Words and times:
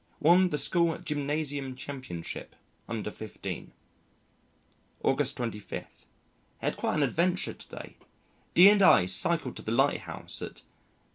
Won 0.19 0.49
the 0.49 0.57
School 0.57 0.97
Gymnasium 0.97 1.75
championship 1.75 2.55
(under 2.89 3.11
fifteen). 3.11 3.71
August 5.03 5.37
25. 5.37 6.07
Had 6.57 6.75
quite 6.75 6.95
an 6.95 7.03
adventure 7.03 7.53
to 7.53 7.67
day. 7.67 7.97
D 8.55 8.67
and 8.71 8.81
I 8.81 9.05
cycled 9.05 9.55
to 9.57 9.61
the 9.61 9.71
Lighthouse 9.71 10.41
at 10.41 10.63